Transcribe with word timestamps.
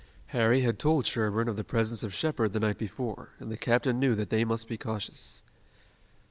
Harry 0.29 0.61
had 0.61 0.79
told 0.79 1.05
Sherburne 1.05 1.47
of 1.47 1.57
the 1.57 1.63
presence 1.63 2.03
of 2.03 2.11
Shepard 2.11 2.53
the 2.53 2.59
night 2.59 2.79
before, 2.79 3.29
and 3.37 3.51
the 3.51 3.55
captain 3.55 3.99
knew 3.99 4.15
that 4.15 4.31
they 4.31 4.43
must 4.43 4.67
be 4.67 4.75
cautious. 4.75 5.43